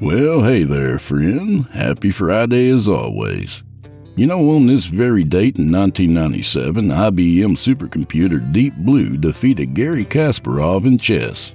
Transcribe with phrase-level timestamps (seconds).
[0.00, 1.66] Well, hey there, friend.
[1.72, 3.62] Happy Friday as always.
[4.16, 10.86] You know, on this very date in 1997, IBM supercomputer Deep Blue defeated Garry Kasparov
[10.86, 11.54] in chess.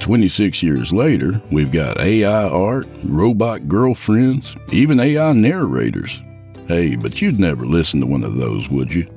[0.00, 6.20] 26 years later, we've got AI art, robot girlfriends, even AI narrators.
[6.66, 9.08] Hey, but you'd never listen to one of those, would you?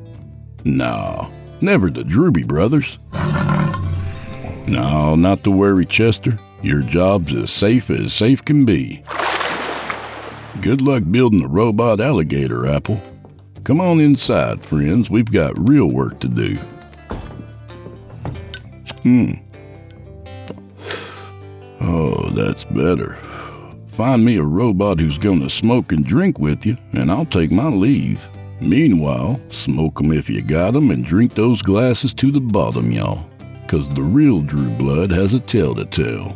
[0.65, 2.99] No, never the Drewby brothers.
[4.67, 6.37] No, not to worry, Chester.
[6.61, 9.03] Your job's as safe as safe can be.
[10.61, 13.01] Good luck building a robot alligator, Apple.
[13.63, 15.09] Come on inside, friends.
[15.09, 16.55] We've got real work to do.
[19.03, 19.33] Hmm.
[21.79, 23.17] Oh, that's better.
[23.93, 27.67] Find me a robot who's gonna smoke and drink with you, and I'll take my
[27.67, 28.19] leave.
[28.59, 33.25] Meanwhile, smoke 'em if you got 'em and drink those glasses to the bottom, y'all.
[33.67, 36.35] 'Cause the real Drew Blood has a tale to tell.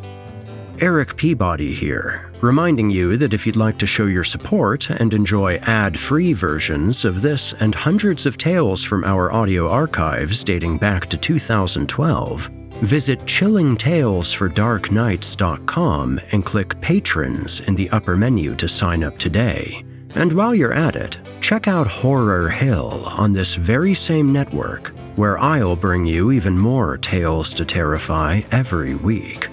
[0.81, 5.57] Eric Peabody here, reminding you that if you'd like to show your support and enjoy
[5.57, 11.05] ad free versions of this and hundreds of tales from our audio archives dating back
[11.05, 12.49] to 2012,
[12.81, 19.85] visit chillingtalesfordarknights.com and click Patrons in the upper menu to sign up today.
[20.15, 25.37] And while you're at it, check out Horror Hill on this very same network, where
[25.37, 29.47] I'll bring you even more tales to terrify every week.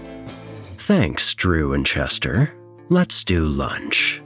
[0.78, 2.54] Thanks, Drew and Chester.
[2.88, 4.22] Let's do lunch.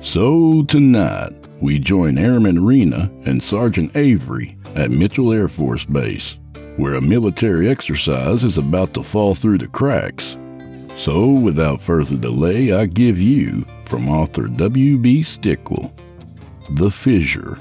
[0.00, 6.36] So tonight, we join Airman Rena and Sergeant Avery at Mitchell Air Force Base,
[6.76, 10.36] where a military exercise is about to fall through the cracks.
[10.96, 15.20] So, without further delay, I give you, from author W.B.
[15.22, 15.92] Stickel,
[16.70, 17.58] The Fissure.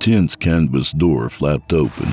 [0.00, 2.08] The tent's canvas door flapped open,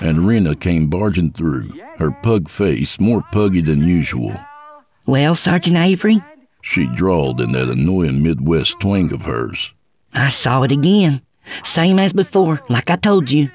[0.00, 4.32] and Rena came barging through, her pug face more puggy than usual.
[5.04, 6.20] Well, Sergeant Avery,
[6.62, 9.70] She drawled in that annoying Midwest twang of hers.
[10.14, 11.20] I saw it again.
[11.62, 13.50] Same as before, like I told you.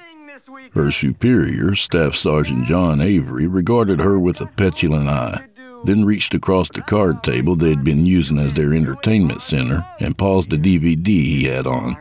[0.72, 5.44] Her superior, Staff Sergeant John Avery, regarded her with a petulant eye,
[5.84, 10.52] then reached across the card table they'd been using as their entertainment center and paused
[10.52, 11.96] a DVD he had on.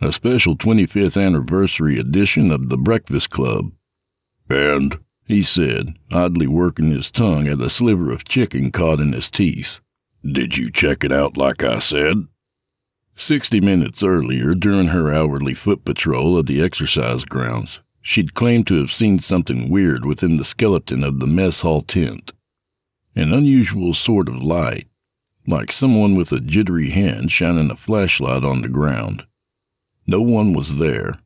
[0.00, 3.72] A special 25th anniversary edition of The Breakfast Club.
[4.48, 9.28] And, he said, oddly working his tongue at a sliver of chicken caught in his
[9.28, 9.78] teeth.
[10.24, 12.28] Did you check it out like I said?
[13.16, 18.78] Sixty minutes earlier, during her hourly foot patrol of the exercise grounds, she'd claimed to
[18.80, 22.30] have seen something weird within the skeleton of the mess hall tent.
[23.16, 24.86] An unusual sort of light,
[25.48, 29.24] like someone with a jittery hand shining a flashlight on the ground.
[30.10, 31.18] No one was there.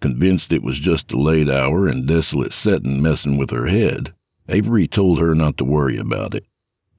[0.00, 4.12] Convinced it was just a late hour and desolate setting messing with her head,
[4.48, 6.44] Avery told her not to worry about it.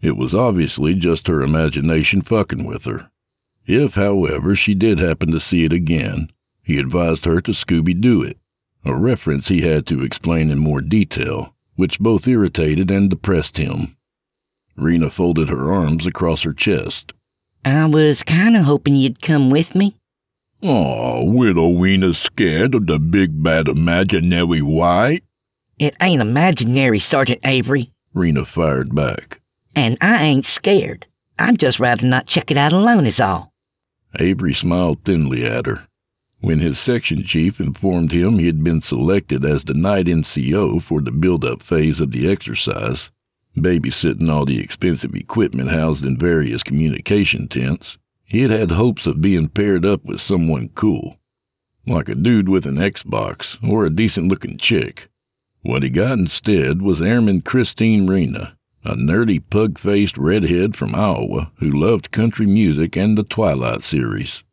[0.02, 3.12] It was obviously just her imagination fucking with her.
[3.66, 6.32] If, however, she did happen to see it again,
[6.66, 8.38] he advised her to Scooby Doo it,
[8.84, 13.96] a reference he had to explain in more detail, which both irritated and depressed him.
[14.76, 17.14] Rena folded her arms across her chest.
[17.64, 19.94] I was kinda hoping you'd come with me.
[20.62, 25.24] Aw, widow Rena's scared of the big bad imaginary white?
[25.78, 29.40] It ain't imaginary, Sergeant Avery, Rena fired back.
[29.76, 31.06] and I ain't scared.
[31.38, 33.52] I'd just rather not check it out alone, is all.
[34.18, 35.84] Avery smiled thinly at her.
[36.40, 41.02] When his section chief informed him he had been selected as the night NCO for
[41.02, 43.10] the build-up phase of the exercise,
[43.58, 49.48] babysitting all the expensive equipment housed in various communication tents, he had hopes of being
[49.48, 51.18] paired up with someone cool,
[51.88, 55.08] like a dude with an Xbox or a decent-looking chick.
[55.62, 61.70] What he got instead was Airman Christine Rena, a nerdy pug-faced redhead from Iowa who
[61.70, 64.44] loved country music and the Twilight series.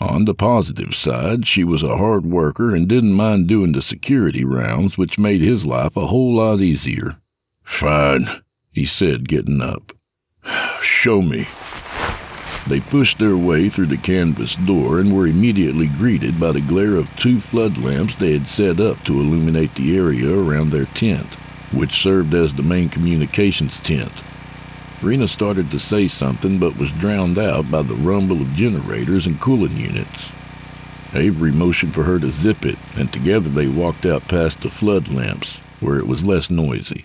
[0.00, 4.44] On the positive side, she was a hard worker and didn't mind doing the security
[4.44, 7.16] rounds, which made his life a whole lot easier.
[7.64, 8.28] Fine,
[8.72, 9.92] he said, getting up.
[10.80, 11.46] Show me.
[12.70, 16.94] They pushed their way through the canvas door and were immediately greeted by the glare
[16.94, 21.34] of two flood lamps they had set up to illuminate the area around their tent,
[21.72, 24.12] which served as the main communications tent.
[25.02, 29.40] Rena started to say something but was drowned out by the rumble of generators and
[29.40, 30.30] cooling units.
[31.12, 35.08] Avery motioned for her to zip it, and together they walked out past the flood
[35.08, 37.04] lamps, where it was less noisy.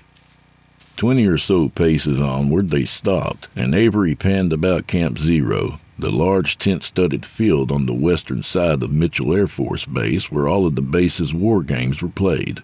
[0.97, 6.57] Twenty or so paces onward, they stopped, and Avery panned about Camp Zero, the large
[6.57, 10.75] tent studded field on the western side of Mitchell Air Force Base where all of
[10.75, 12.61] the base's war games were played.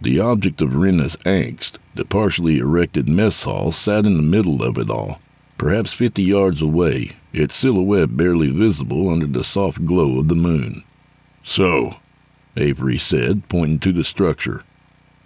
[0.00, 4.78] The object of Rena's angst, the partially erected mess hall, sat in the middle of
[4.78, 5.20] it all,
[5.58, 10.82] perhaps fifty yards away, its silhouette barely visible under the soft glow of the moon.
[11.42, 11.96] So,
[12.56, 14.62] Avery said, pointing to the structure.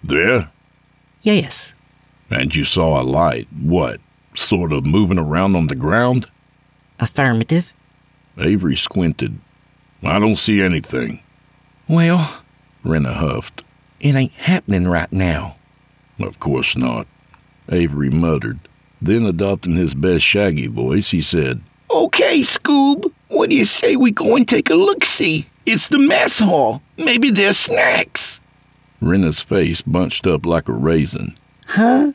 [0.03, 0.51] There?
[1.23, 1.75] Yes.
[2.31, 4.01] And you saw a light, what,
[4.35, 6.27] sort of moving around on the ground?
[7.01, 7.73] Affirmative.
[8.39, 9.39] Avery squinted.
[10.03, 11.21] I don't see anything.
[11.89, 12.43] Well,
[12.85, 13.65] Rena huffed.
[14.01, 15.57] it ain't happening right now.
[16.21, 17.07] Of course not.
[17.71, 18.59] Avery muttered.
[19.01, 21.61] Then, adopting his best shaggy voice, he said,
[21.91, 23.13] Okay, Scoob.
[23.29, 25.47] What do you say we go and take a look see?
[25.67, 26.83] It's the mess hall.
[26.97, 28.41] Maybe there's snacks.
[29.01, 31.37] Rena's face bunched up like a raisin.
[31.67, 32.13] Huh?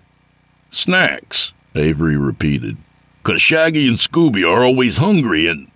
[0.74, 2.78] Snacks, Avery repeated.
[3.22, 5.70] Cause Shaggy and Scooby are always hungry and.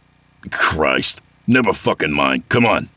[0.49, 2.49] Christ, never fucking mind.
[2.49, 2.89] Come on.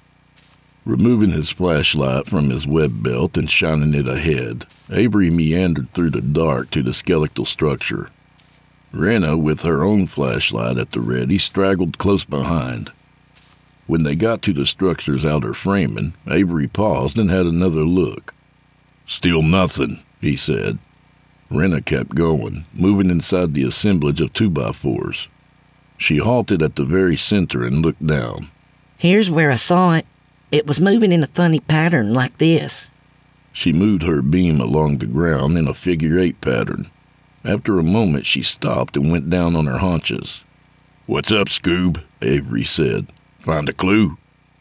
[0.86, 6.22] Removing his flashlight from his web belt and shining it ahead, Avery meandered through the
[6.22, 8.10] dark to the skeletal structure.
[8.92, 12.90] Rena, with her own flashlight at the ready, straggled close behind.
[13.86, 18.32] When they got to the structure's outer framing, Avery paused and had another look.
[19.06, 20.78] Still nothing, he said.
[21.50, 25.28] Rena kept going, moving inside the assemblage of two-by-fours.
[25.98, 28.48] She halted at the very center and looked down.
[28.96, 30.06] Here's where I saw it.
[30.52, 32.90] It was moving in a funny pattern like this.
[33.52, 36.88] She moved her beam along the ground in a figure eight pattern.
[37.44, 40.44] After a moment, she stopped and went down on her haunches.
[41.06, 42.00] What's up, Scoob?
[42.22, 43.08] Avery said.
[43.40, 44.18] Find a clue?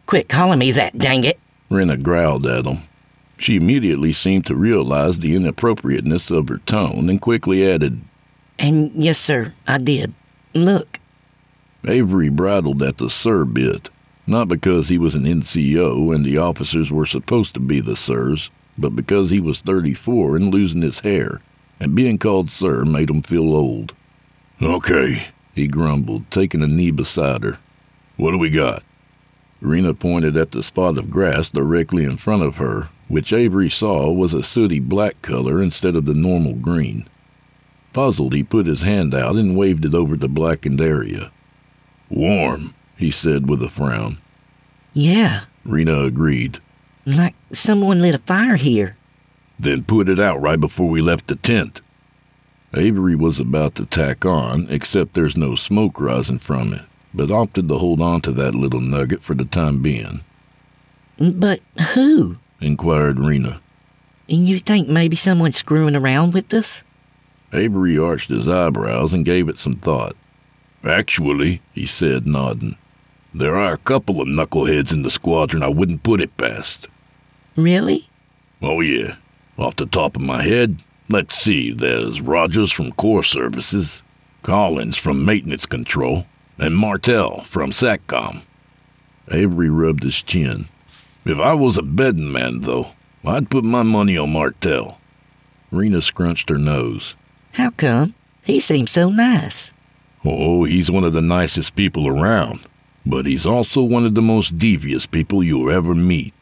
[0.07, 1.39] Quit calling me that, dang it.
[1.69, 2.79] Rena growled at him.
[3.39, 8.01] She immediately seemed to realize the inappropriateness of her tone and quickly added,
[8.59, 10.13] And yes, sir, I did.
[10.53, 10.99] Look,
[11.87, 13.89] Avery bridled at the sir bit,
[14.27, 18.49] not because he was an NCO and the officers were supposed to be the sirs,
[18.77, 21.39] but because he was 34 and losing his hair,
[21.79, 23.93] and being called sir made him feel old.
[24.61, 27.57] Okay, he grumbled, taking a knee beside her.
[28.17, 28.83] What do we got?
[29.61, 34.09] Rena pointed at the spot of grass directly in front of her, which Avery saw
[34.11, 37.07] was a sooty black color instead of the normal green.
[37.91, 41.31] Puzzled, he put his hand out and waved it over the blackened area.
[42.09, 44.17] Warm, he said with a frown.
[44.93, 46.59] yeah, Rena agreed.
[47.05, 48.95] like someone lit a fire here.
[49.59, 51.81] Then put it out right before we left the tent.
[52.73, 56.81] Avery was about to tack on, except there's no smoke rising from it,
[57.13, 60.21] but opted to hold on to that little nugget for the time being,
[61.17, 61.59] But
[61.93, 62.37] who?
[62.61, 63.61] inquired Rena.
[64.27, 66.83] You think maybe someone's screwing around with us?
[67.51, 70.15] Avery arched his eyebrows and gave it some thought.
[70.87, 72.75] Actually, he said, nodding,
[73.33, 76.87] there are a couple of knuckleheads in the squadron I wouldn't put it past.
[77.55, 78.07] Really?
[78.61, 79.15] Oh, yeah.
[79.57, 80.77] Off the top of my head,
[81.09, 84.03] let's see, there's Rogers from Core Services,
[84.43, 86.25] Collins from Maintenance Control,
[86.59, 88.41] and Martell from SATCOM.
[89.31, 90.65] Avery rubbed his chin.
[91.25, 92.87] If I was a betting man, though,
[93.25, 94.99] I'd put my money on Martell.
[95.71, 97.15] Rena scrunched her nose.
[97.53, 98.15] How come?
[98.43, 99.71] He seems so nice.
[100.25, 102.59] Oh, he's one of the nicest people around,
[103.05, 106.33] but he's also one of the most devious people you'll ever meet.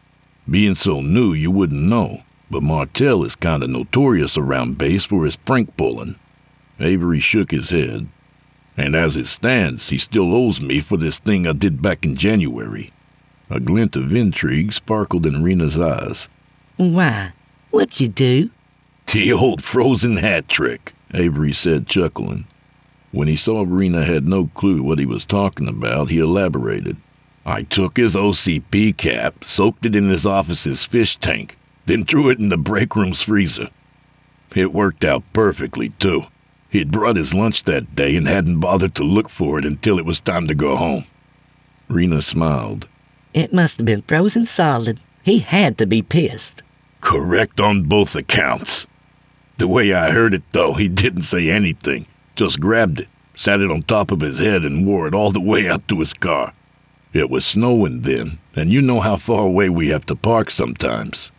[0.50, 5.26] Being so new, you wouldn't know, but Martell is kind of notorious around base for
[5.26, 6.16] his prank pulling.
[6.80, 8.08] Avery shook his head.
[8.78, 12.16] And as it stands, he still owes me for this thing I did back in
[12.16, 12.94] January.
[13.50, 16.28] A glint of intrigue sparkled in Rena's eyes.
[16.78, 17.34] Why?
[17.72, 18.52] What'd you do?
[19.12, 22.46] The old frozen hat trick, Avery said, chuckling.
[23.12, 26.98] When he saw Rena had no clue what he was talking about, he elaborated.
[27.46, 32.40] I took his OCP cap, soaked it in his office's fish tank, then threw it
[32.40, 33.70] in the break room's freezer.
[34.54, 36.26] It worked out perfectly, too.
[36.78, 40.06] He'd brought his lunch that day and hadn't bothered to look for it until it
[40.06, 41.06] was time to go home.
[41.90, 42.88] Rena smiled.
[43.34, 45.00] It must have been frozen solid.
[45.24, 46.62] He had to be pissed.
[47.02, 48.86] Correct on both accounts.
[49.58, 52.06] The way I heard it, though, he didn't say anything,
[52.36, 55.42] just grabbed it, sat it on top of his head, and wore it all the
[55.42, 56.54] way out to his car.
[57.12, 61.32] It was snowing then, and you know how far away we have to park sometimes.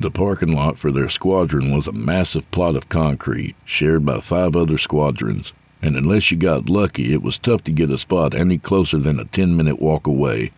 [0.00, 4.56] The parking lot for their squadron was a massive plot of concrete shared by five
[4.56, 5.52] other squadrons,
[5.82, 9.20] and unless you got lucky, it was tough to get a spot any closer than
[9.20, 10.52] a 10 minute walk away.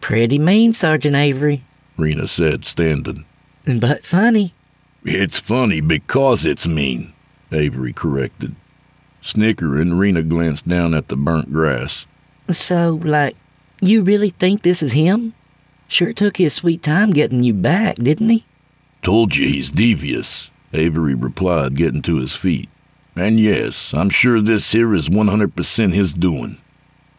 [0.00, 1.62] Pretty mean, Sergeant Avery.
[1.96, 3.24] Rena said, standing.
[3.78, 4.52] But funny.
[5.04, 7.12] It's funny because it's mean,
[7.52, 8.56] Avery corrected.
[9.20, 12.08] Snickering, Rena glanced down at the burnt grass.
[12.50, 13.36] So, like,
[13.80, 15.34] you really think this is him?
[15.86, 18.44] Sure took his sweet time getting you back, didn't he?
[19.02, 22.68] Told you he's devious, Avery replied, getting to his feet.
[23.16, 26.56] And yes, I'm sure this here is 100% his doing.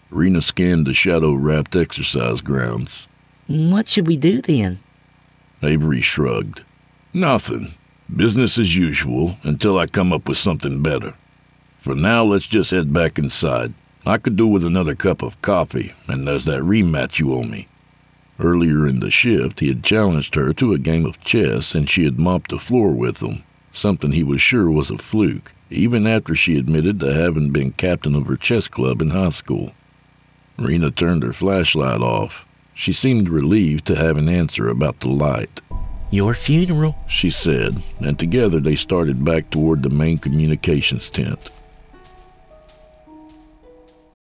[0.10, 3.08] Rena scanned the shadow wrapped exercise grounds.
[3.48, 4.80] What should we do then?
[5.62, 6.64] Avery shrugged.
[7.14, 7.74] Nothing.
[8.16, 11.14] Business as usual until I come up with something better.
[11.82, 13.74] For now, let's just head back inside.
[14.06, 17.68] I could do with another cup of coffee, and there's that rematch you owe me.
[18.40, 22.04] Earlier in the shift, he had challenged her to a game of chess and she
[22.04, 26.36] had mopped the floor with him, something he was sure was a fluke, even after
[26.36, 29.74] she admitted to having been captain of her chess club in high school.
[30.58, 32.46] Rena turned her flashlight off.
[32.76, 35.62] She seemed relieved to have an answer about the light.
[36.10, 41.50] Your funeral, she said, and together they started back toward the main communications tent.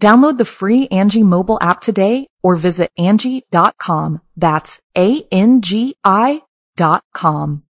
[0.00, 4.22] Download the free Angie mobile app today or visit Angie.com.
[4.34, 6.40] That's A-N-G-I
[6.74, 7.64] dot com.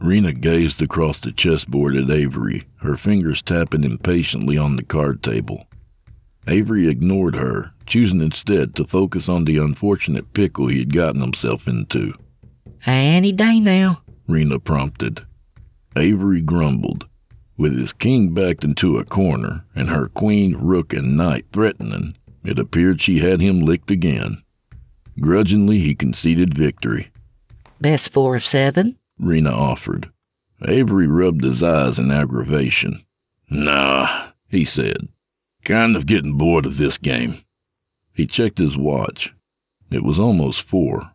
[0.00, 5.66] Rena gazed across the chessboard at Avery, her fingers tapping impatiently on the card table.
[6.46, 11.66] Avery ignored her, choosing instead to focus on the unfortunate pickle he had gotten himself
[11.66, 12.14] into.
[12.86, 15.20] Any day now, Rena prompted.
[15.96, 17.06] Avery grumbled.
[17.62, 22.58] With his king backed into a corner and her queen, rook, and knight threatening, it
[22.58, 24.42] appeared she had him licked again.
[25.20, 27.12] Grudgingly, he conceded victory.
[27.80, 30.08] Best four of seven, Rena offered.
[30.66, 33.00] Avery rubbed his eyes in aggravation.
[33.48, 35.06] Nah, he said.
[35.64, 37.36] Kind of getting bored of this game.
[38.16, 39.32] He checked his watch.
[39.88, 41.12] It was almost four.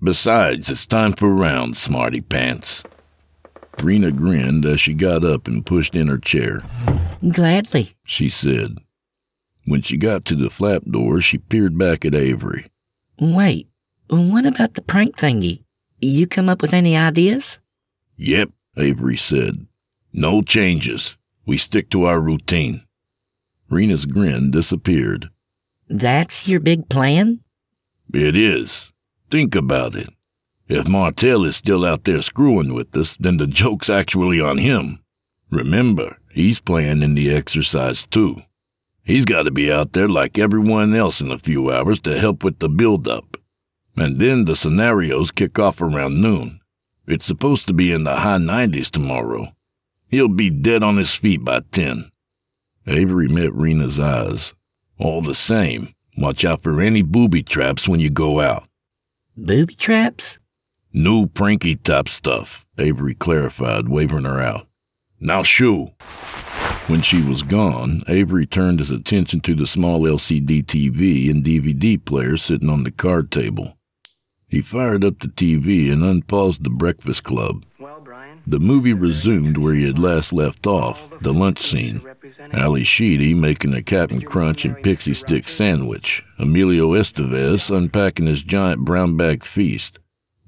[0.00, 2.84] Besides, it's time for rounds, smarty pants.
[3.82, 6.62] Rena grinned as she got up and pushed in her chair.
[7.32, 8.76] Gladly, she said.
[9.66, 12.66] When she got to the flap door, she peered back at Avery.
[13.18, 13.66] Wait,
[14.08, 15.64] what about the prank thingy?
[16.00, 17.58] You come up with any ideas?
[18.16, 19.66] Yep, Avery said.
[20.12, 21.14] No changes.
[21.46, 22.82] We stick to our routine.
[23.70, 25.28] Rena's grin disappeared.
[25.88, 27.40] That's your big plan?
[28.12, 28.90] It is.
[29.30, 30.08] Think about it.
[30.66, 35.00] If Martell is still out there screwing with us, then the joke's actually on him.
[35.50, 38.42] Remember, he's playing in the exercise too.
[39.04, 42.42] He's got to be out there like everyone else in a few hours to help
[42.42, 43.36] with the build-up.
[43.96, 46.60] And then the scenarios kick off around noon.
[47.06, 49.48] It's supposed to be in the high 90s tomorrow.
[50.10, 52.10] He'll be dead on his feet by 10.
[52.86, 54.54] Avery met Rena's eyes.
[54.98, 58.64] All the same, watch out for any booby traps when you go out.
[59.36, 60.38] Booby traps?
[60.96, 64.68] New pranky type stuff, Avery clarified, waving her out.
[65.20, 65.86] Now shoo.
[66.86, 72.02] When she was gone, Avery turned his attention to the small LCD TV and DVD
[72.04, 73.76] player sitting on the card table.
[74.48, 77.64] He fired up the TV and unpaused the Breakfast Club.
[78.46, 82.02] The movie resumed where he had last left off, the lunch scene.
[82.52, 88.84] Ally Sheedy making a Captain Crunch and Pixy Stix sandwich, Emilio Estevez unpacking his giant
[88.84, 89.98] brown bag feast,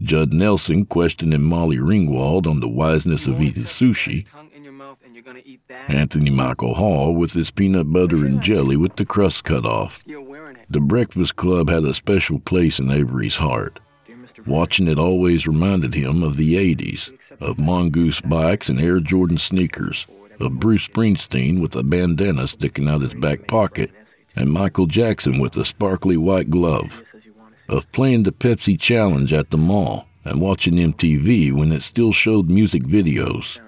[0.03, 4.27] Judd Nelson questioning Molly Ringwald on the wiseness of eating sushi.
[5.89, 10.05] Anthony Michael Hall with his peanut butter and jelly with the crust cut off.
[10.05, 13.79] The Breakfast Club had a special place in Avery's heart.
[14.47, 17.11] Watching it always reminded him of the 80s,
[17.41, 20.07] of mongoose bikes and Air Jordan sneakers,
[20.39, 23.91] of Bruce Springsteen with a bandana sticking out his back pocket,
[24.37, 27.03] and Michael Jackson with a sparkly white glove,
[27.69, 32.51] of playing the Pepsi Challenge at the mall and watching MTV when it still showed
[32.51, 33.59] music videos.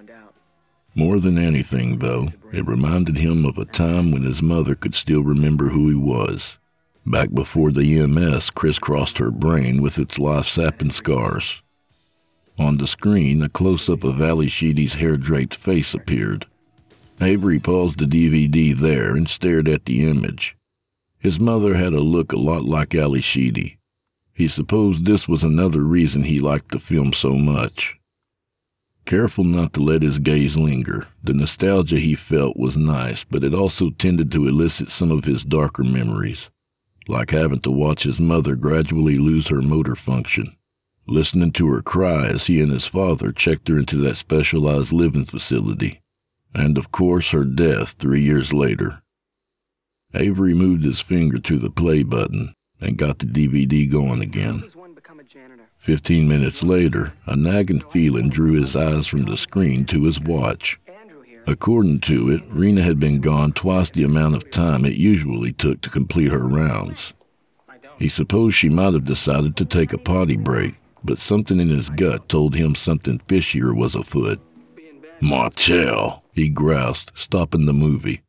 [0.94, 5.22] More than anything, though, it reminded him of a time when his mother could still
[5.22, 6.56] remember who he was,
[7.06, 11.62] back before the EMS crisscrossed her brain with its life sapping scars.
[12.58, 16.44] On the screen, a close up of Ally Sheedy's hair draped face appeared.
[17.20, 20.56] Avery paused the DVD there and stared at the image.
[21.20, 23.77] His mother had a look a lot like Ally Sheedy.
[24.38, 27.96] He supposed this was another reason he liked the film so much.
[29.04, 33.52] Careful not to let his gaze linger, the nostalgia he felt was nice, but it
[33.52, 36.48] also tended to elicit some of his darker memories,
[37.08, 40.52] like having to watch his mother gradually lose her motor function
[41.08, 45.24] listening to her cry as he and his father checked her into that specialized living
[45.24, 46.00] facility,
[46.54, 49.00] and of course her death three years later.
[50.14, 54.62] Avery moved his finger to the play button and got the DVD going again.
[55.80, 60.78] Fifteen minutes later, a nagging feeling drew his eyes from the screen to his watch.
[61.46, 65.80] According to it, Rena had been gone twice the amount of time it usually took
[65.80, 67.14] to complete her rounds.
[67.98, 71.88] He supposed she might have decided to take a potty break, but something in his
[71.88, 74.38] gut told him something fishier was afoot.
[75.22, 78.20] Martell, he groused, stopping the movie.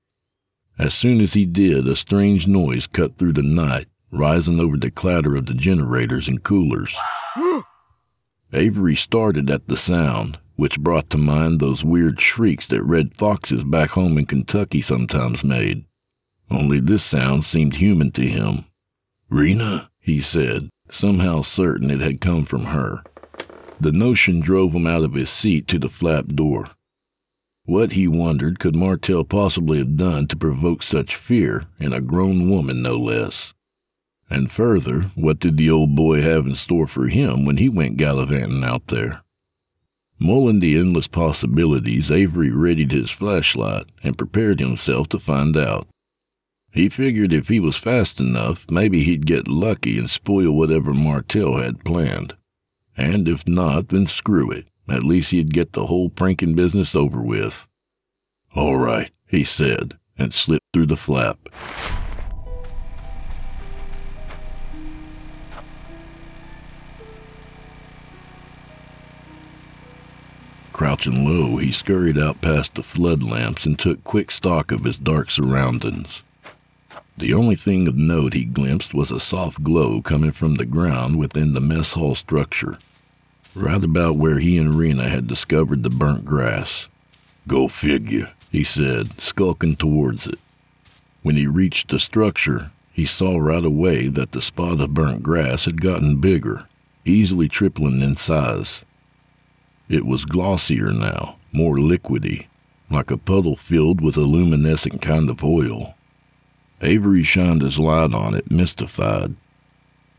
[0.79, 4.91] As soon as he did, a strange noise cut through the night, rising over the
[4.91, 6.95] clatter of the generators and coolers.
[8.53, 13.63] Avery started at the sound, which brought to mind those weird shrieks that red foxes
[13.63, 15.85] back home in Kentucky sometimes made.
[16.51, 18.65] Only this sound seemed human to him.
[19.29, 23.03] Rena, he said, somehow certain it had come from her.
[23.79, 26.69] The notion drove him out of his seat to the flap door.
[27.65, 32.49] What, he wondered, could Martell possibly have done to provoke such fear in a grown
[32.49, 33.53] woman, no less?
[34.29, 37.97] And further, what did the old boy have in store for him when he went
[37.97, 39.21] gallivanting out there?
[40.19, 45.87] Mulling the endless possibilities, Avery readied his flashlight and prepared himself to find out.
[46.73, 51.57] He figured if he was fast enough, maybe he'd get lucky and spoil whatever Martell
[51.57, 52.33] had planned.
[52.95, 54.67] And if not, then screw it.
[54.87, 57.65] At least he'd get the whole pranking business over with.
[58.55, 61.39] All right, he said, and slipped through the flap.
[70.89, 74.97] Crouching low, he scurried out past the flood lamps and took quick stock of his
[74.97, 76.23] dark surroundings.
[77.15, 81.19] The only thing of note he glimpsed was a soft glow coming from the ground
[81.19, 82.79] within the mess hall structure,
[83.53, 86.87] right about where he and Rena had discovered the burnt grass.
[87.47, 90.39] Go figure, he said, skulking towards it.
[91.21, 95.65] When he reached the structure, he saw right away that the spot of burnt grass
[95.65, 96.63] had gotten bigger,
[97.05, 98.83] easily tripling in size.
[99.89, 102.45] It was glossier now, more liquidy,
[102.91, 105.95] like a puddle filled with a luminescent kind of oil.
[106.81, 109.35] Avery shined his light on it, mystified.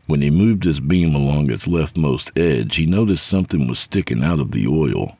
[0.07, 4.39] When he moved his beam along its leftmost edge, he noticed something was sticking out
[4.39, 5.17] of the oil.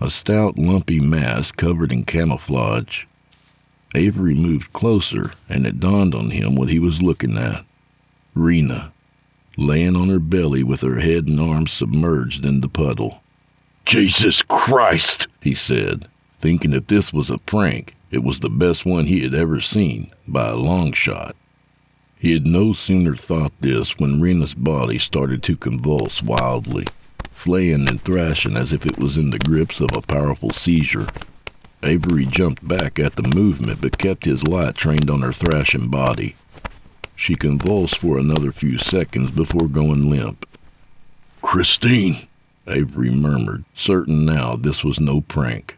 [0.00, 3.06] A stout, lumpy mass covered in camouflage.
[3.96, 7.64] Avery moved closer, and it dawned on him what he was looking at.
[8.36, 8.92] Rena,
[9.56, 13.20] laying on her belly with her head and arms submerged in the puddle.
[13.90, 16.06] Jesus Christ, he said,
[16.38, 20.12] thinking that this was a prank it was the best one he had ever seen,
[20.28, 21.34] by a long shot.
[22.16, 26.86] He had no sooner thought this when Rena's body started to convulse wildly,
[27.32, 31.08] flaying and thrashing as if it was in the grips of a powerful seizure.
[31.82, 36.36] Avery jumped back at the movement but kept his light trained on her thrashing body.
[37.16, 40.46] She convulsed for another few seconds before going limp.
[41.42, 42.28] Christine,
[42.70, 45.76] Avery murmured, certain now this was no prank.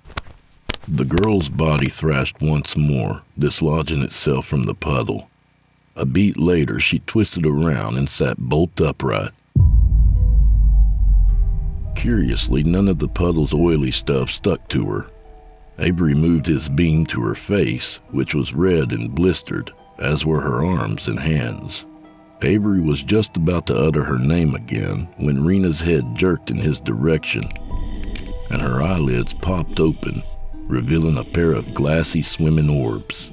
[0.86, 5.30] The girl's body thrashed once more, dislodging itself from the puddle.
[5.96, 9.30] A beat later, she twisted around and sat bolt upright.
[11.96, 15.06] Curiously, none of the puddle's oily stuff stuck to her.
[15.78, 20.64] Avery moved his beam to her face, which was red and blistered, as were her
[20.64, 21.84] arms and hands.
[22.44, 26.80] Avery was just about to utter her name again when Rena's head jerked in his
[26.80, 27.42] direction,
[28.50, 30.22] and her eyelids popped open
[30.72, 33.30] revealing a pair of glassy swimming orbs.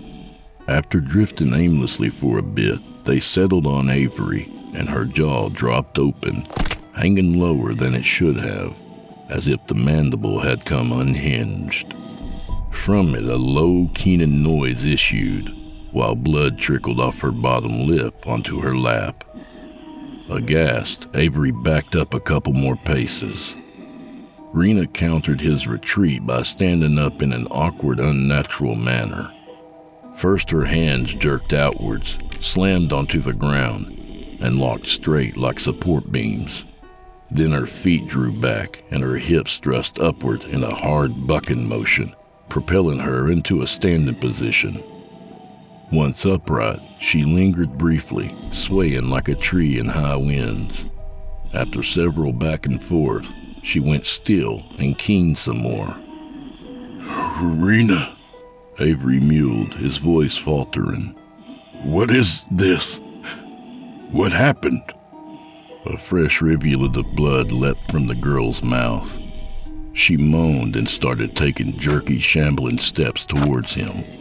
[0.68, 6.48] After drifting aimlessly for a bit, They settled on Avery, and her jaw dropped open,
[6.94, 8.76] hanging lower than it should have,
[9.30, 11.96] as if the mandible had come unhinged.
[12.72, 15.56] From it, a low, keening noise issued,
[15.92, 19.24] while blood trickled off her bottom lip onto her lap.
[20.30, 23.56] Aghast, Avery backed up a couple more paces.
[24.54, 29.32] Rena countered his retreat by standing up in an awkward, unnatural manner.
[30.18, 33.88] First, her hands jerked outwards, slammed onto the ground,
[34.40, 36.66] and locked straight like support beams.
[37.32, 42.16] Then her feet drew back and her hips thrust upward in a hard bucking motion,
[42.50, 44.84] propelling her into a standing position.
[45.92, 50.84] Once upright, she lingered briefly, swaying like a tree in high winds.
[51.54, 53.26] After several back and forth,
[53.64, 55.98] she went still and keened some more.
[57.42, 58.16] Rena,
[58.80, 61.16] Avery mewed, his voice faltering.
[61.84, 63.00] What is this?
[64.12, 64.84] What happened?
[65.86, 69.18] A fresh rivulet of blood leapt from the girl's mouth.
[69.96, 74.19] She moaned and started taking jerky, shambling steps towards him.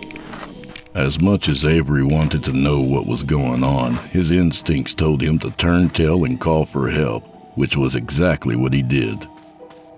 [0.94, 5.38] As much as Avery wanted to know what was going on, his instincts told him
[5.40, 7.24] to turn tail and call for help,
[7.56, 9.26] which was exactly what he did.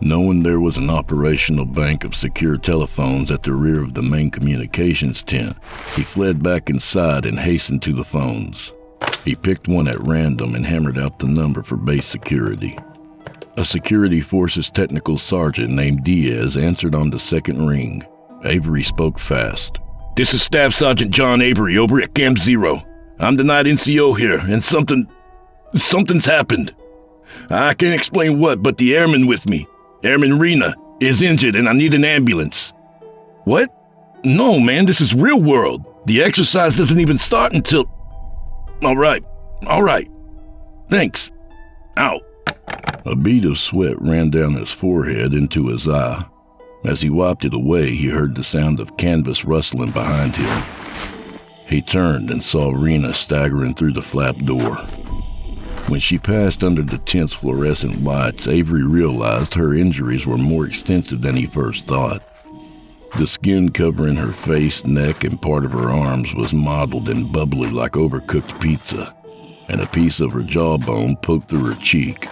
[0.03, 4.31] Knowing there was an operational bank of secure telephones at the rear of the main
[4.31, 5.57] communications tent,
[5.95, 8.73] he fled back inside and hastened to the phones.
[9.25, 12.79] He picked one at random and hammered out the number for base security.
[13.57, 18.03] A security forces technical sergeant named Diaz answered on the second ring.
[18.45, 19.79] Avery spoke fast.
[20.21, 22.83] This is Staff Sergeant John Avery over at Camp Zero.
[23.21, 25.09] I'm the night NCO here, and something.
[25.75, 26.75] something's happened.
[27.49, 29.67] I can't explain what, but the airman with me,
[30.05, 32.75] Airman Rena, is injured and I need an ambulance.
[33.45, 33.71] What?
[34.23, 35.87] No, man, this is real world.
[36.05, 37.87] The exercise doesn't even start until.
[38.83, 39.25] All right,
[39.69, 40.07] all right.
[40.91, 41.31] Thanks.
[41.97, 42.21] Out.
[43.07, 46.23] A bead of sweat ran down his forehead into his eye.
[46.85, 50.63] As he wiped it away, he heard the sound of canvas rustling behind him.
[51.67, 54.77] He turned and saw Rena staggering through the flap door.
[55.89, 61.21] When she passed under the tense fluorescent lights, Avery realized her injuries were more extensive
[61.21, 62.23] than he first thought.
[63.19, 67.71] The skin covering her face, neck, and part of her arms was mottled and bubbly
[67.71, 69.15] like overcooked pizza,
[69.69, 72.29] and a piece of her jawbone poked through her cheek.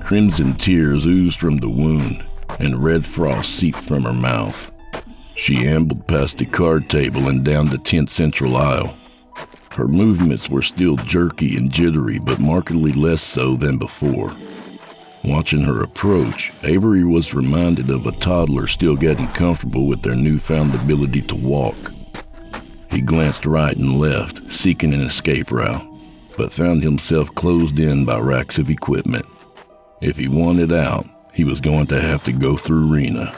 [0.00, 2.24] Crimson tears oozed from the wound,
[2.58, 4.70] and red frost seeped from her mouth.
[5.34, 8.96] She ambled past the card table and down the tent central aisle.
[9.72, 14.34] Her movements were still jerky and jittery, but markedly less so than before.
[15.22, 20.74] Watching her approach, Avery was reminded of a toddler still getting comfortable with their newfound
[20.74, 21.92] ability to walk.
[22.90, 25.86] He glanced right and left, seeking an escape route,
[26.38, 29.26] but found himself closed in by racks of equipment.
[30.00, 33.30] If he wanted out, he was going to have to go through Rena.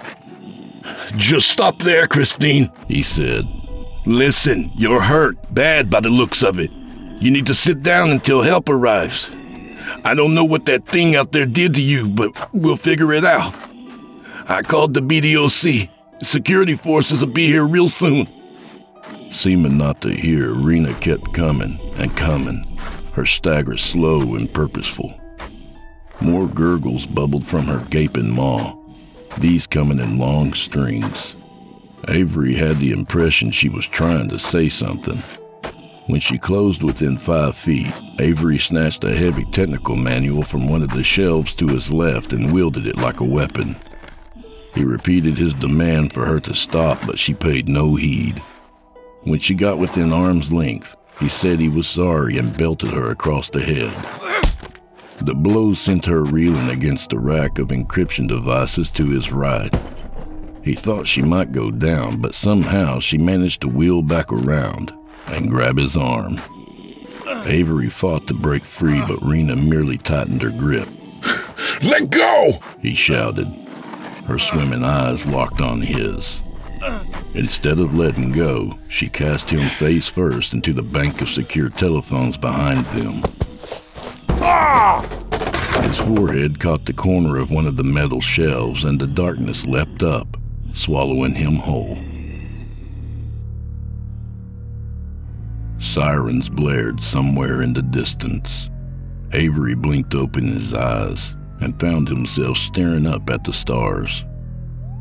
[1.17, 3.45] Just stop there, Christine, he said.
[4.07, 6.71] Listen, you're hurt, bad by the looks of it.
[7.21, 9.33] You need to sit down until help arrives.
[10.05, 13.25] I don't know what that thing out there did to you, but we'll figure it
[13.25, 13.53] out.
[14.49, 15.91] I called the BDOC.
[16.23, 18.29] Security forces will be here real soon.
[19.33, 22.79] Seeming not to hear, Rena kept coming and coming,
[23.15, 25.18] her stagger slow and purposeful.
[26.21, 28.77] More gurgles bubbled from her gaping maw,
[29.39, 31.37] these coming in long strings.
[32.09, 35.23] Avery had the impression she was trying to say something.
[36.07, 40.91] When she closed within five feet, Avery snatched a heavy technical manual from one of
[40.91, 43.77] the shelves to his left and wielded it like a weapon.
[44.75, 48.43] He repeated his demand for her to stop, but she paid no heed.
[49.25, 53.51] When she got within arm's length, he said he was sorry and belted her across
[53.51, 54.28] the head.
[55.21, 59.75] The blow sent her reeling against a rack of encryption devices to his right.
[60.63, 64.93] He thought she might go down, but somehow she managed to wheel back around
[65.27, 66.41] and grab his arm.
[67.47, 70.89] Avery fought to break free, but Rena merely tightened her grip.
[71.83, 72.61] Let go!
[72.81, 73.49] He shouted.
[74.27, 76.41] Her swimming eyes locked on his.
[77.35, 82.37] Instead of letting go, she cast him face first into the bank of secure telephones
[82.37, 83.23] behind them.
[84.41, 85.03] Ah!
[85.83, 90.03] His forehead caught the corner of one of the metal shelves, and the darkness leapt
[90.03, 90.37] up,
[90.75, 91.99] swallowing him whole.
[95.79, 98.69] Sirens blared somewhere in the distance.
[99.33, 104.25] Avery blinked open his eyes and found himself staring up at the stars.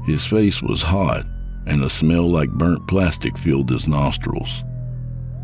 [0.05, 1.25] His face was hot,
[1.65, 4.63] and a smell like burnt plastic filled his nostrils.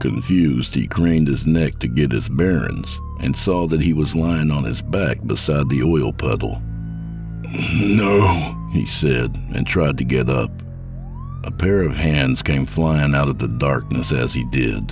[0.04, 4.52] Confused, he craned his neck to get his bearings and saw that he was lying
[4.52, 6.62] on his back beside the oil puddle.
[7.80, 10.52] No, he said, and tried to get up.
[11.46, 14.92] A pair of hands came flying out of the darkness as he did.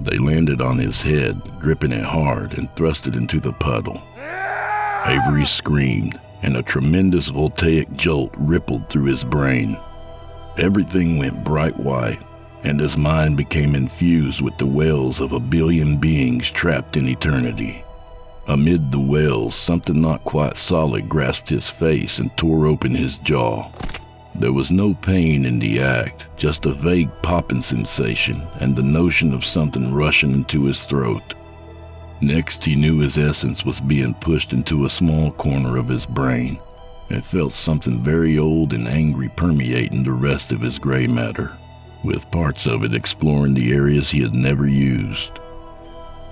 [0.00, 4.02] They landed on his head, gripping it hard, and thrust it into the puddle.
[5.04, 9.78] Avery screamed, and a tremendous voltaic jolt rippled through his brain.
[10.56, 12.22] Everything went bright white,
[12.64, 17.84] and his mind became infused with the wails of a billion beings trapped in eternity.
[18.48, 23.70] Amid the wails, something not quite solid grasped his face and tore open his jaw.
[24.34, 29.32] There was no pain in the act, just a vague popping sensation and the notion
[29.32, 31.34] of something rushing into his throat.
[32.20, 36.58] Next, he knew his essence was being pushed into a small corner of his brain
[37.10, 41.56] and felt something very old and angry permeating the rest of his gray matter,
[42.02, 45.38] with parts of it exploring the areas he had never used.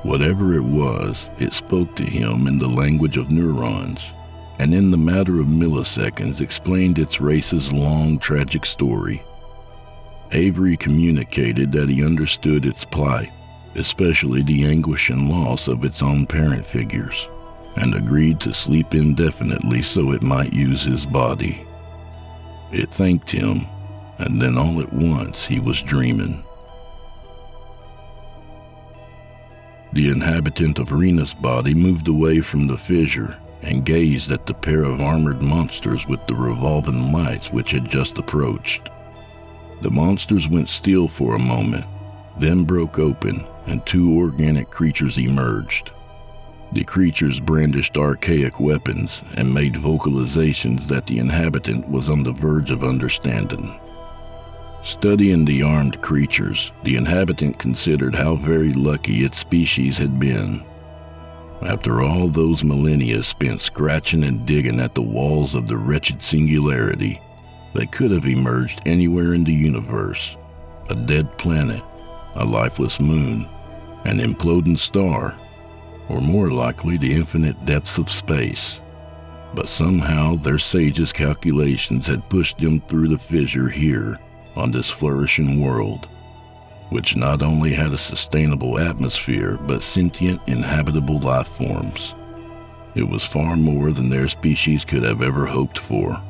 [0.03, 4.03] Whatever it was, it spoke to him in the language of neurons,
[4.59, 9.23] and in the matter of milliseconds explained its race's long, tragic story.
[10.33, 13.31] Avery communicated that he understood its plight,
[13.75, 17.29] especially the anguish and loss of its own parent figures,
[17.77, 21.67] and agreed to sleep indefinitely so it might use his body.
[22.73, 23.67] It thanked him,
[24.21, 26.45] and then all at once he was dreaming.
[29.93, 34.85] The inhabitant of Rena's body moved away from the fissure and gazed at the pair
[34.85, 38.89] of armored monsters with the revolving lights which had just approached.
[39.83, 41.87] The monsters went still for a moment,
[42.39, 45.93] then broke open, and two organic creatures emerged.
[46.73, 52.71] The creatures brandished archaic weapons and made vocalizations that the inhabitant was on the verge
[52.71, 53.81] of understanding.
[54.83, 60.65] Studying the armed creatures, the inhabitant considered how very lucky its species had been.
[61.61, 67.21] After all those millennia spent scratching and digging at the walls of the wretched singularity,
[67.75, 70.39] they could have emerged anywhere in the universe
[70.89, 71.83] a dead planet,
[72.35, 73.47] a lifeless moon,
[74.07, 75.39] an imploding star,
[76.09, 78.81] or more likely the infinite depths of space.
[79.55, 84.19] But somehow their sage's calculations had pushed them through the fissure here
[84.57, 86.09] on this flourishing world,
[86.91, 92.15] which not only had a sustainable atmosphere but sentient, inhabitable life forms.
[92.95, 96.21] It was far more than their species could have ever hoped for.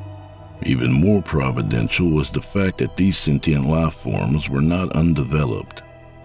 [0.63, 5.81] Even more providential was the fact that these sentient life forms were not undeveloped.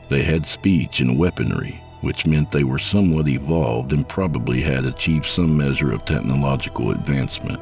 [0.08, 5.26] They had speech and weaponry, which meant they were somewhat evolved and probably had achieved
[5.26, 7.60] some measure of technological advancement.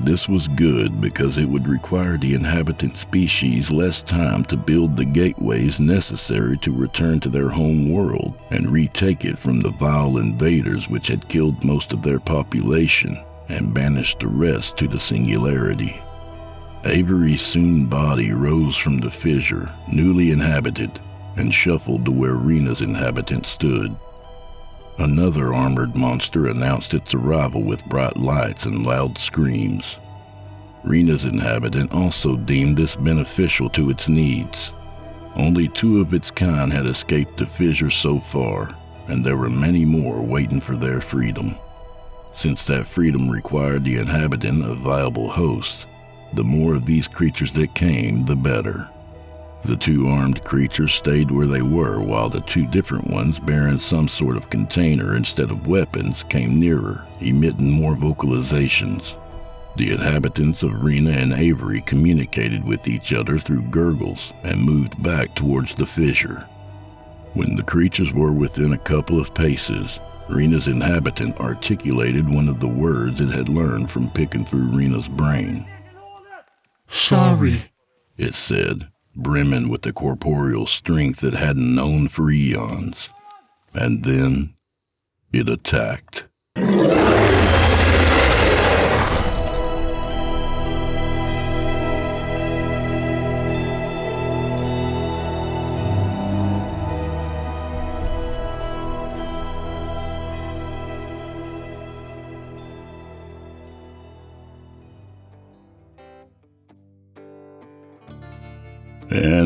[0.00, 5.04] This was good because it would require the inhabitant species less time to build the
[5.04, 10.88] gateways necessary to return to their home world and retake it from the vile invaders
[10.88, 16.00] which had killed most of their population and banished the rest to the singularity.
[16.84, 21.00] Avery's soon body rose from the fissure, newly inhabited,
[21.36, 23.96] and shuffled to where Rena's inhabitant stood.
[24.98, 29.98] Another armored monster announced its arrival with bright lights and loud screams.
[30.84, 34.72] Rena's inhabitant also deemed this beneficial to its needs.
[35.36, 39.84] Only two of its kind had escaped the fissure so far, and there were many
[39.84, 41.54] more waiting for their freedom.
[42.34, 45.86] Since that freedom required the inhabitant a viable host,
[46.32, 48.88] the more of these creatures that came, the better.
[49.68, 54.08] The two armed creatures stayed where they were while the two different ones, bearing some
[54.08, 59.12] sort of container instead of weapons, came nearer, emitting more vocalizations.
[59.76, 65.34] The inhabitants of Rena and Avery communicated with each other through gurgles and moved back
[65.34, 66.48] towards the fissure.
[67.34, 70.00] When the creatures were within a couple of paces,
[70.30, 75.68] Rena's inhabitant articulated one of the words it had learned from picking through Rena's brain.
[76.88, 77.64] Sorry,
[78.16, 83.08] it said brimming with the corporeal strength it hadn't known for eons.
[83.74, 84.54] And then
[85.32, 86.24] it attacked.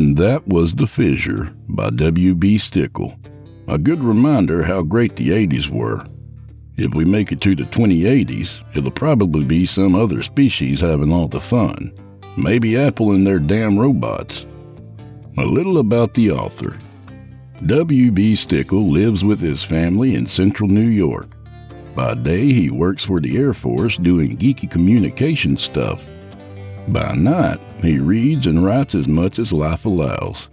[0.03, 2.57] And that was The Fissure by W.B.
[2.59, 3.17] Stickel.
[3.69, 6.05] A good reminder how great the 80s were.
[6.77, 11.29] If we make it to the 2080s, it'll probably be some other species having all
[11.29, 11.93] the fun.
[12.37, 14.45] Maybe Apple and their damn robots.
[15.39, 16.77] A little about the author.
[17.67, 18.35] W.B.
[18.35, 21.37] Stickel lives with his family in central New York.
[21.95, 26.05] By day, he works for the Air Force doing geeky communication stuff.
[26.89, 30.49] By night, he reads and writes as much as life allows.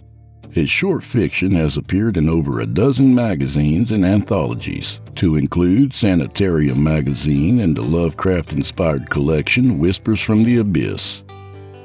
[0.50, 6.82] His short fiction has appeared in over a dozen magazines and anthologies, to include Sanitarium
[6.82, 11.22] magazine and the Lovecraft inspired collection Whispers from the Abyss.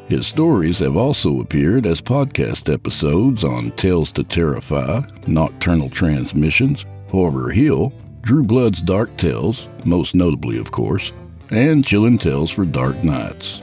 [0.07, 7.49] His stories have also appeared as podcast episodes on Tales to Terrify, Nocturnal Transmissions, Horror
[7.49, 11.11] Hill, Drew Blood's Dark Tales, most notably, of course,
[11.49, 13.61] and Chillin' Tales for Dark Nights.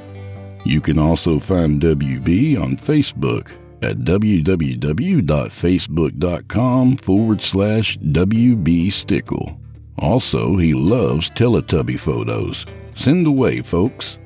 [0.64, 9.56] You can also find WB on Facebook at www.facebook.com forward slash WB Stickel.
[9.98, 12.64] Also, he loves Teletubby photos.
[12.94, 14.18] Send away, folks.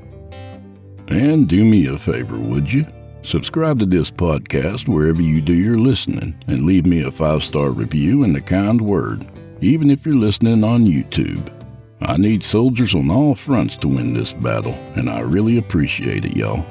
[1.08, 2.86] And do me a favor, would you?
[3.22, 7.70] Subscribe to this podcast wherever you do your listening and leave me a five star
[7.70, 9.26] review and a kind word,
[9.60, 11.52] even if you're listening on YouTube.
[12.00, 16.36] I need soldiers on all fronts to win this battle, and I really appreciate it,
[16.36, 16.64] y'all.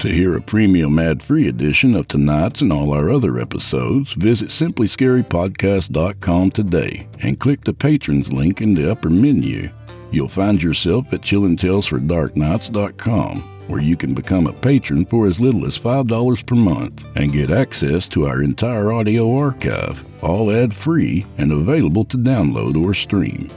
[0.00, 4.50] To hear a premium ad free edition of tonight's and all our other episodes, visit
[4.50, 9.70] simplyscarypodcast.com today and click the patrons link in the upper menu.
[10.10, 15.78] You'll find yourself at chillingtalesfordarknights.com, where you can become a patron for as little as
[15.78, 21.52] $5 per month and get access to our entire audio archive, all ad free and
[21.52, 23.50] available to download or stream.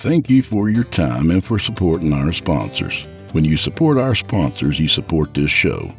[0.00, 3.06] Thank you for your time and for supporting our sponsors.
[3.32, 5.94] When you support our sponsors, you support this show.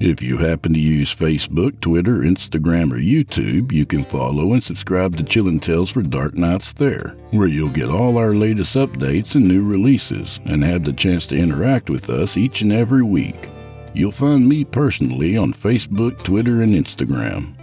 [0.00, 5.18] If you happen to use Facebook, Twitter, Instagram, or YouTube, you can follow and subscribe
[5.18, 9.46] to Chillin' Tales for Dark Nights there, where you'll get all our latest updates and
[9.46, 13.50] new releases and have the chance to interact with us each and every week.
[13.92, 17.54] You'll find me personally on Facebook, Twitter, and Instagram.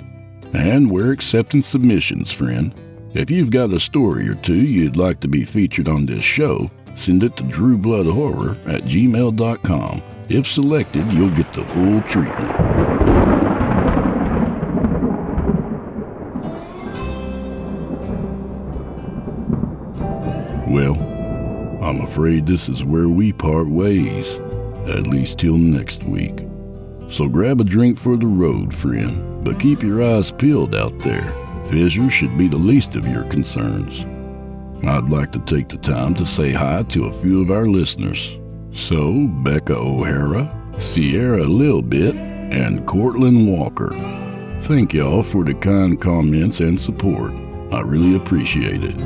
[0.53, 2.71] And we're accepting submissions, friend.
[3.13, 6.71] If you've got a story or two you'd like to be featured on this show,
[6.95, 10.01] send it to drewbloodhorror at gmail.com.
[10.29, 12.51] If selected, you'll get the full treatment.
[20.69, 20.95] Well,
[21.83, 24.35] I'm afraid this is where we part ways,
[24.87, 26.47] at least till next week.
[27.09, 31.40] So grab a drink for the road, friend, but keep your eyes peeled out there.
[31.71, 34.01] Fissures should be the least of your concerns.
[34.85, 38.37] I'd like to take the time to say hi to a few of our listeners.
[38.73, 42.13] So, Becca O'Hara, Sierra Lilbit,
[42.53, 43.91] and Cortland Walker.
[44.63, 47.31] Thank y'all for the kind comments and support.
[47.71, 48.99] I really appreciate it.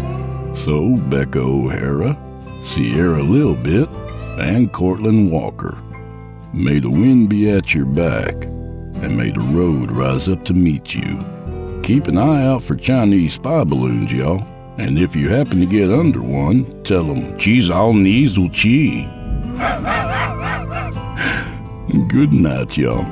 [0.58, 2.17] So, Becca O'Hara,
[2.65, 3.93] Sierra Lilbit,
[4.39, 5.78] and Cortland Walker.
[6.51, 10.95] May the wind be at your back, and may the road rise up to meet
[10.95, 11.19] you.
[11.86, 14.43] Keep an eye out for Chinese spy balloons, y'all.
[14.80, 19.06] And if you happen to get under one, tell them, Cheese all knees will chi.
[22.10, 23.06] Good night, y'all.